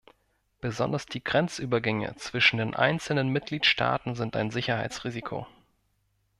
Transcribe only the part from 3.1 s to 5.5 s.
Mitgliedstaaten sind ein Sicherheitsrisiko.